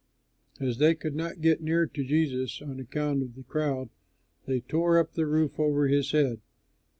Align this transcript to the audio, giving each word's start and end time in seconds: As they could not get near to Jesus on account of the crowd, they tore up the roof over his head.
As 0.59 0.79
they 0.79 0.95
could 0.95 1.15
not 1.15 1.41
get 1.41 1.61
near 1.61 1.85
to 1.85 2.03
Jesus 2.03 2.59
on 2.59 2.79
account 2.79 3.21
of 3.21 3.35
the 3.35 3.43
crowd, 3.43 3.89
they 4.47 4.61
tore 4.61 4.97
up 4.97 5.13
the 5.13 5.27
roof 5.27 5.59
over 5.59 5.87
his 5.87 6.09
head. 6.09 6.39